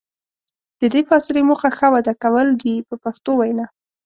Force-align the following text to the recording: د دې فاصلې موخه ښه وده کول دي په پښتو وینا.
د 0.79 0.81
دې 0.93 1.01
فاصلې 1.09 1.41
موخه 1.49 1.69
ښه 1.77 1.87
وده 1.93 2.13
کول 2.23 2.47
دي 2.61 2.75
په 2.87 2.95
پښتو 3.03 3.31
وینا. 3.39 3.65